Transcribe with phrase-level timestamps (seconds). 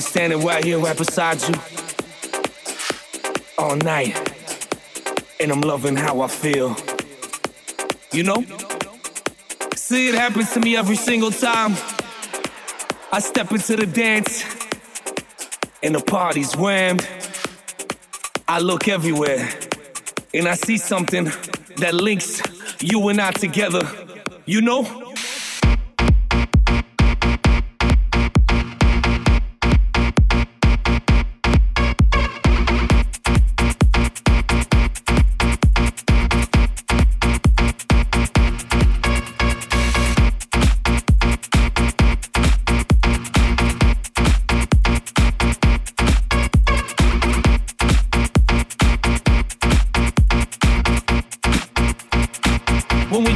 [0.00, 1.54] Standing right here, right beside you,
[3.58, 4.16] all night,
[5.38, 6.74] and I'm loving how I feel.
[8.10, 8.44] You know?
[9.76, 11.76] See, it happens to me every single time.
[13.12, 14.42] I step into the dance,
[15.82, 17.06] and the party's rammed.
[18.48, 19.48] I look everywhere,
[20.32, 21.24] and I see something
[21.76, 22.42] that links
[22.80, 23.88] you and I together.
[24.46, 24.99] You know?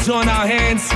[0.05, 0.94] Join our hands.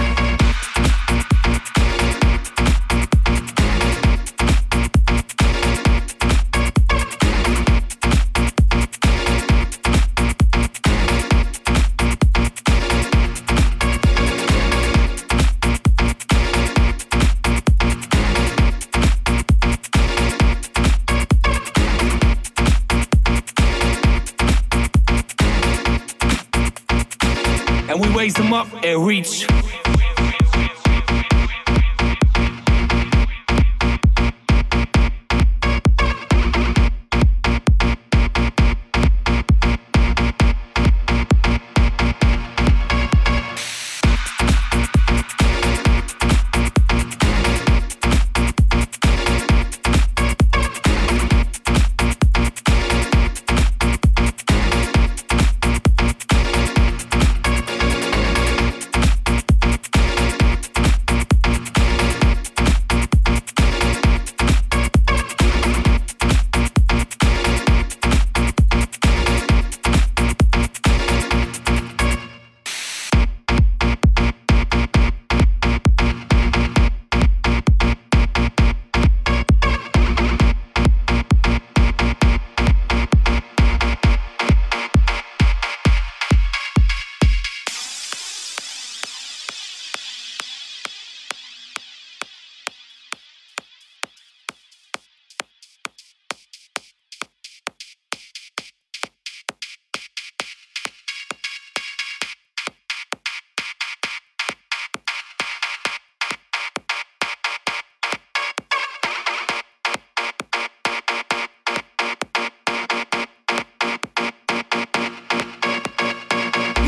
[28.38, 29.46] Them up and reach.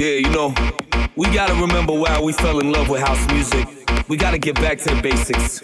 [0.01, 0.55] Yeah, you know,
[1.15, 3.69] we gotta remember why we fell in love with house music.
[4.09, 5.63] We gotta get back to the basics.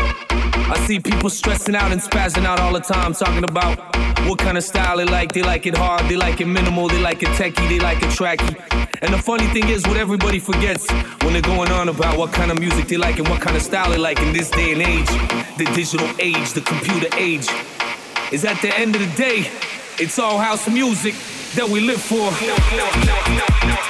[0.00, 3.76] I see people stressing out and spazzing out all the time, talking about
[4.26, 5.32] what kind of style they like.
[5.32, 8.08] They like it hard, they like it minimal, they like it techie, they like it
[8.08, 8.56] tracky.
[9.02, 10.90] And the funny thing is, what everybody forgets
[11.22, 13.62] when they're going on about what kind of music they like and what kind of
[13.62, 15.10] style they like in this day and age,
[15.58, 17.46] the digital age, the computer age,
[18.32, 19.50] is at the end of the day,
[19.98, 21.14] it's all house music
[21.54, 22.30] that we live for.
[22.30, 23.89] and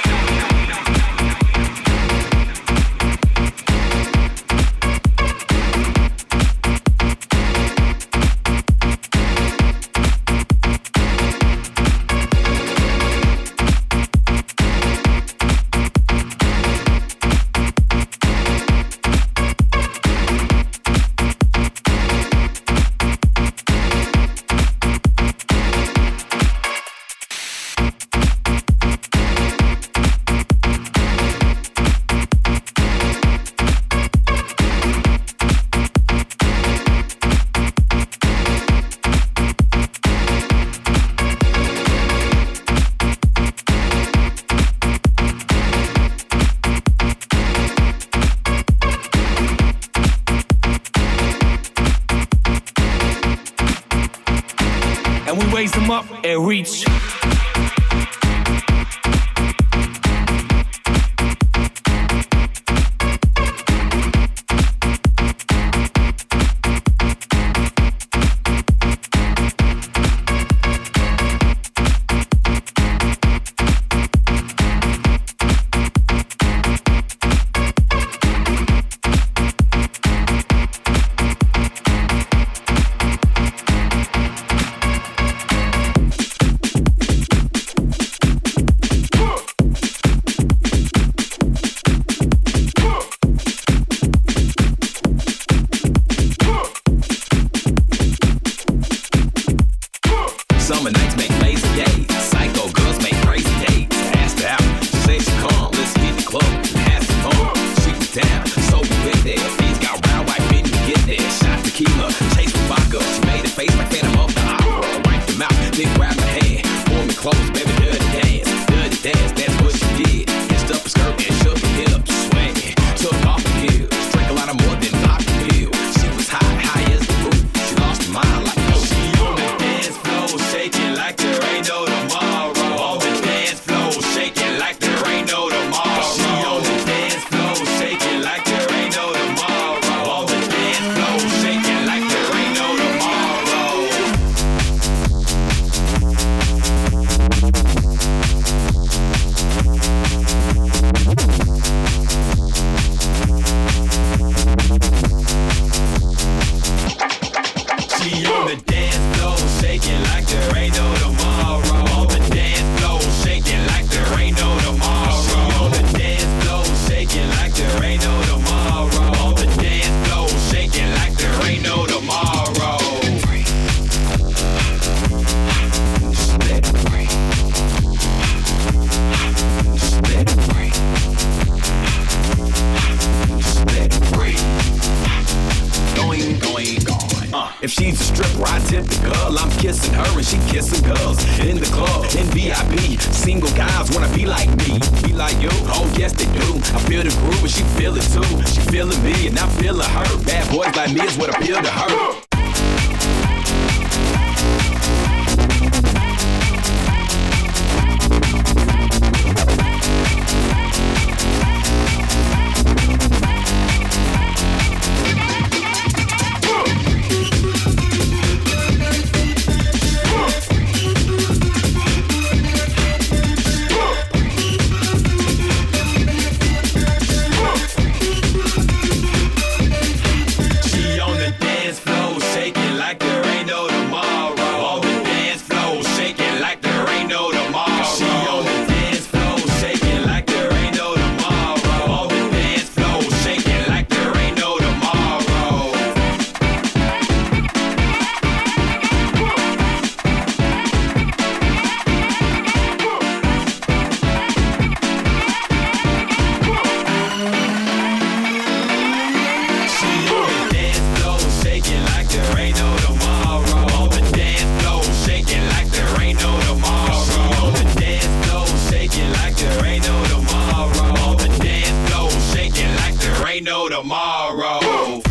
[274.01, 275.10] tomorrow.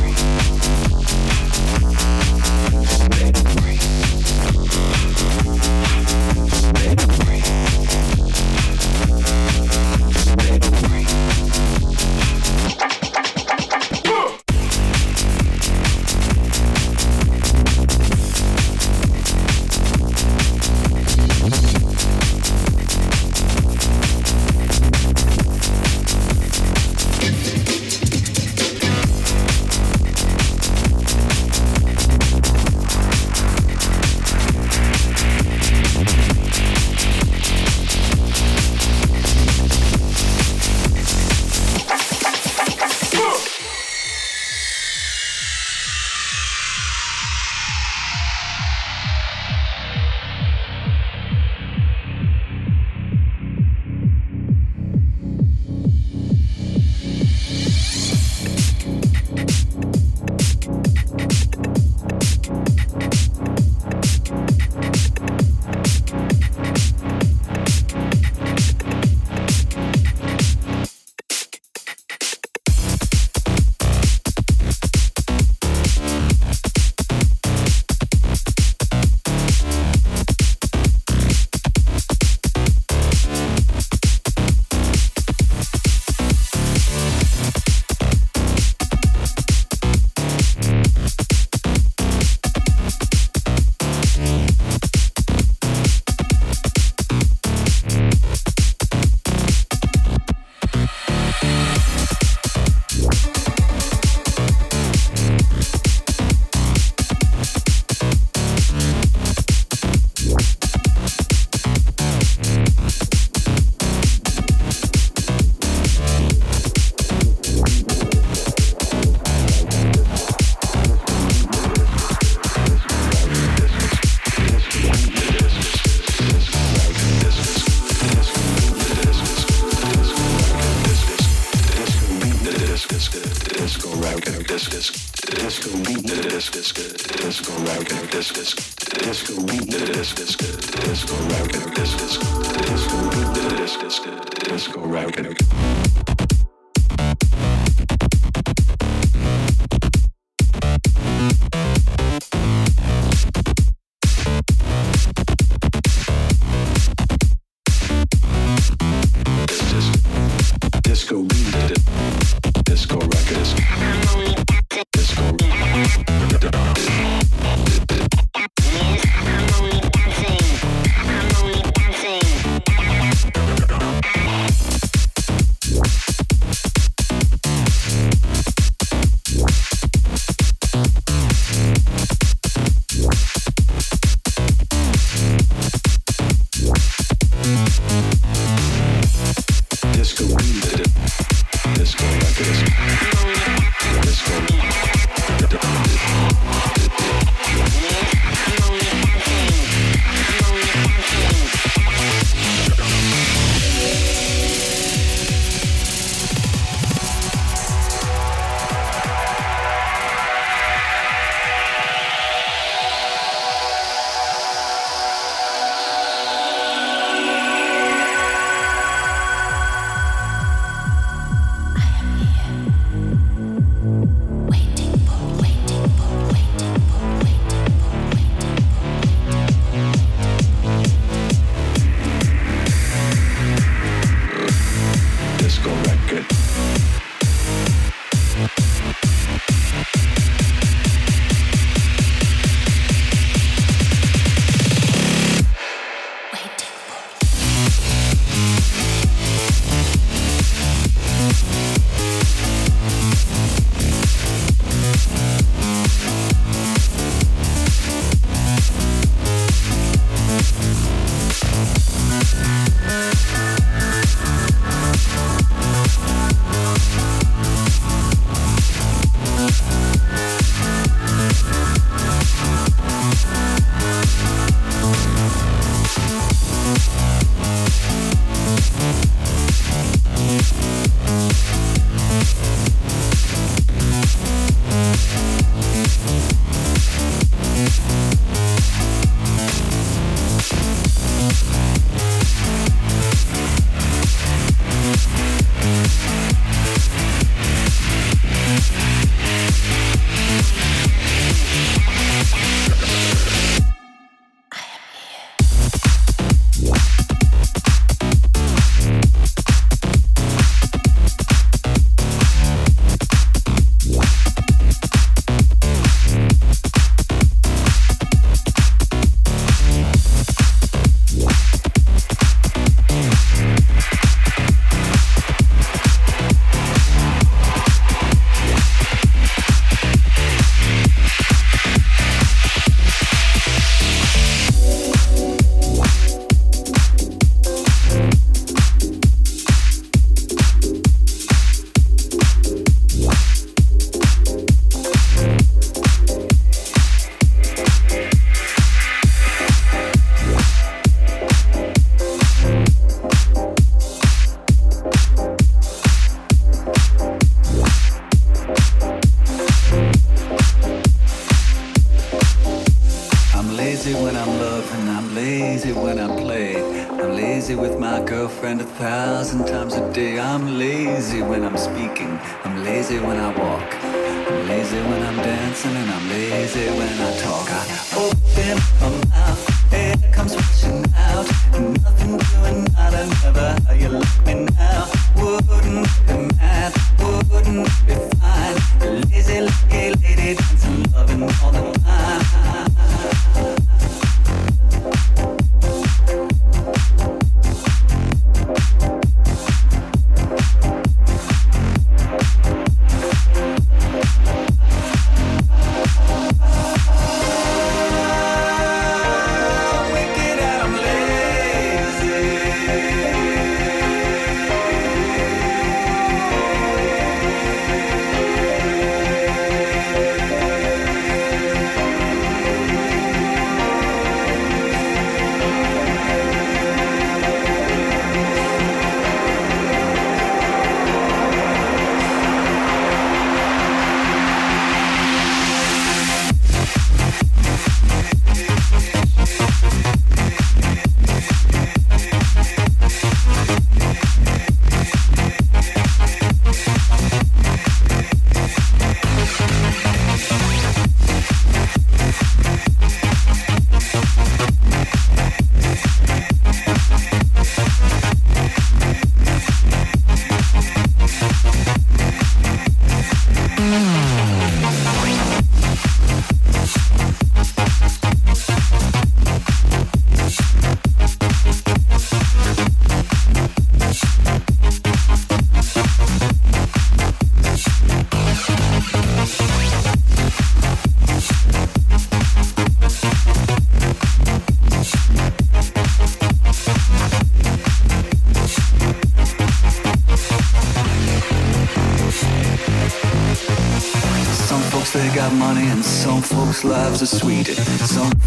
[497.00, 497.54] Lives are sweeter.
[497.54, 498.19] Some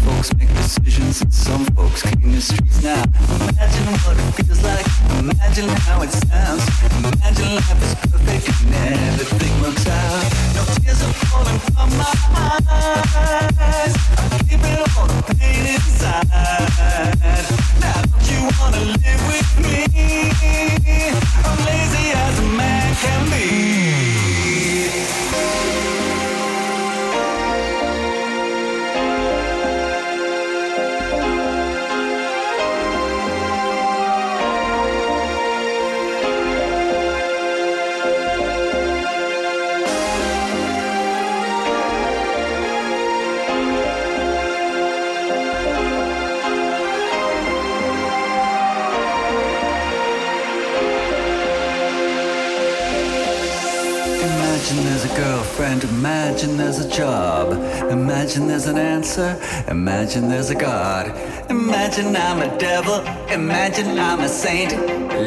[59.74, 61.08] Imagine there's a God.
[61.50, 63.00] Imagine I'm a devil.
[63.28, 64.70] Imagine I'm a saint.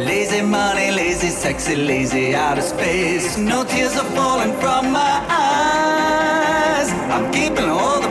[0.09, 3.37] Lazy money, lazy, sexy, lazy, out of space.
[3.37, 6.89] No tears are falling from my eyes.
[7.13, 8.06] I'm keeping all the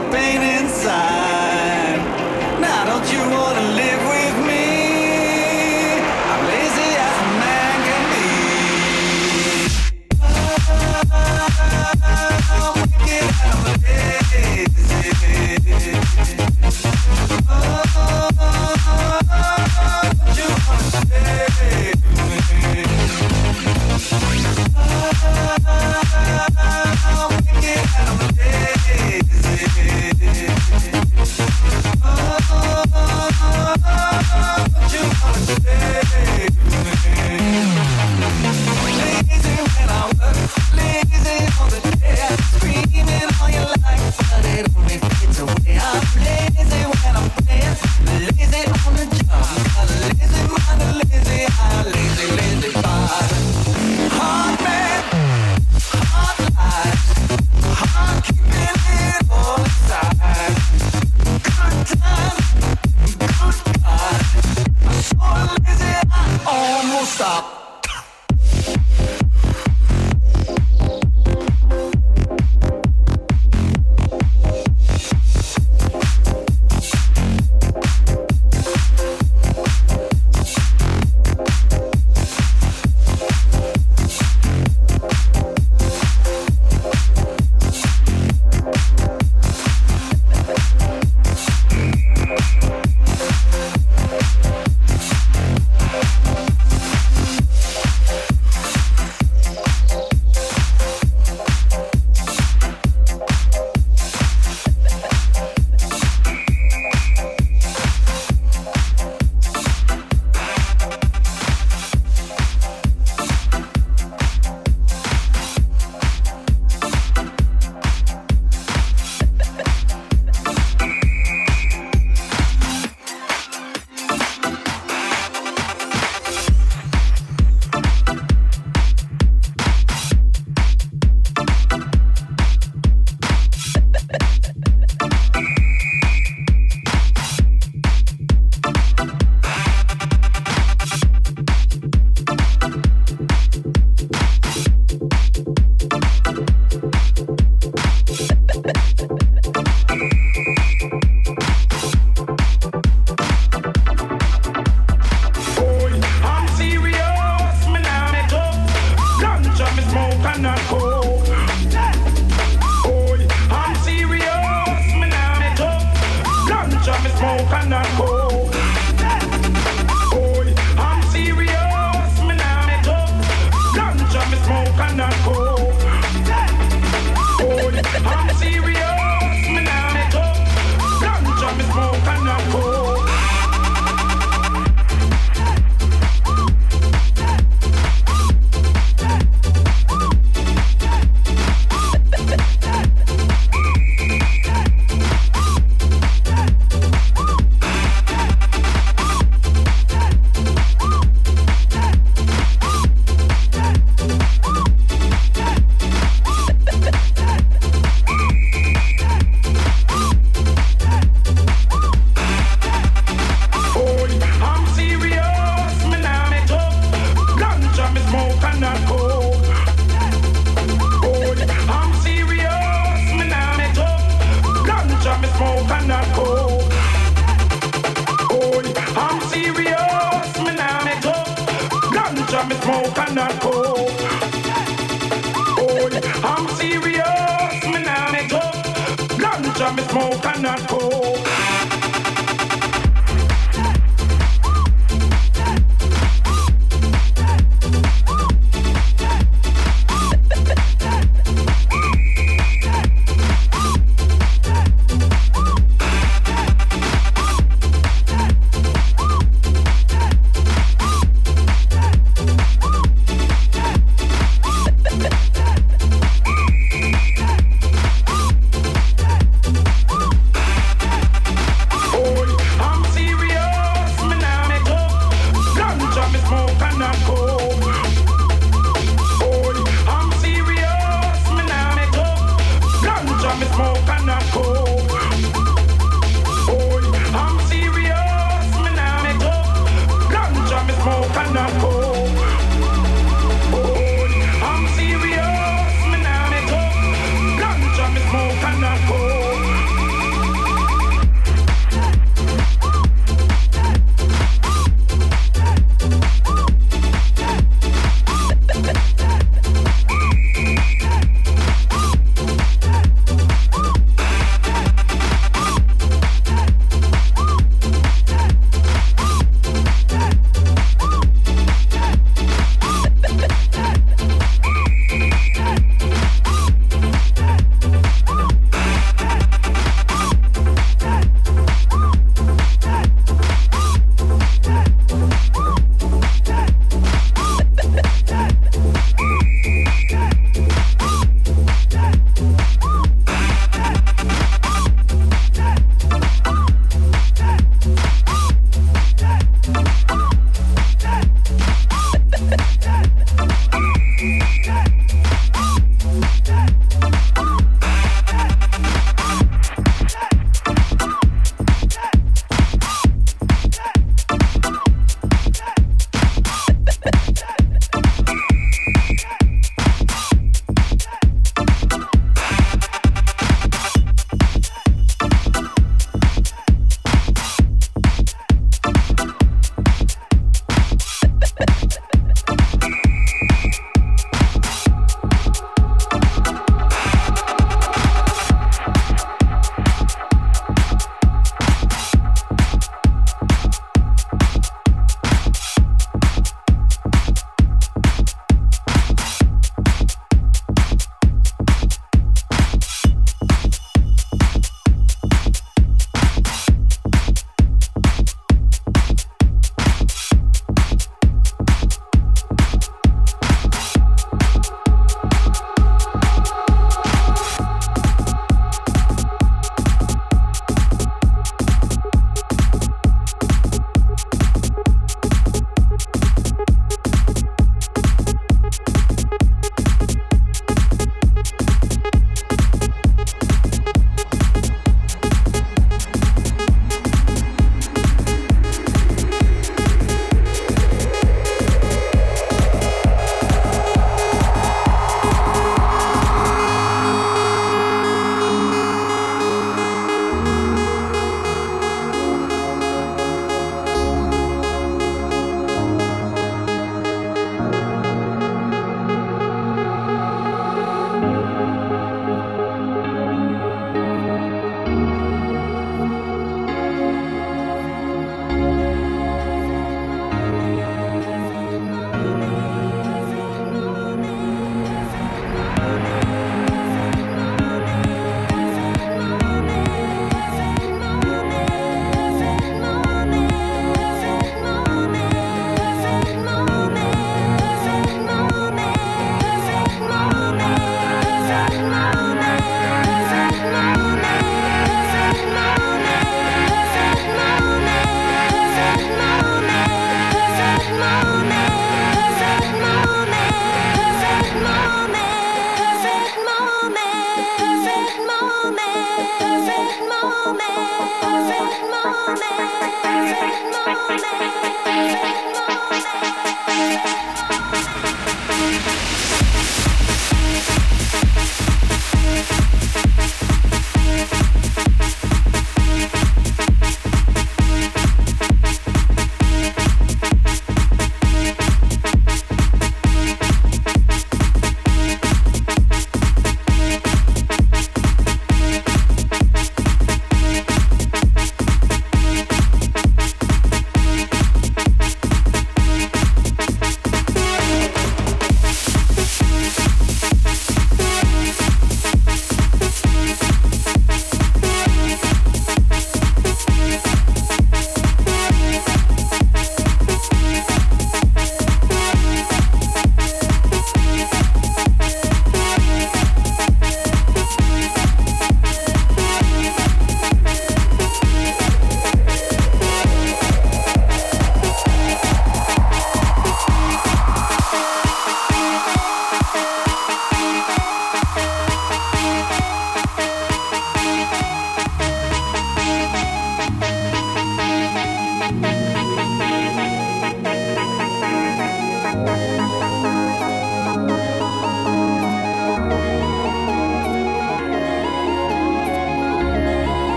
[240.88, 241.35] 哦。